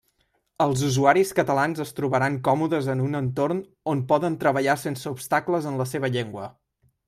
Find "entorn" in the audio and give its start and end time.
3.21-3.61